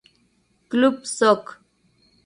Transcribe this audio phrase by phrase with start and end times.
[0.69, 1.61] Club Soc.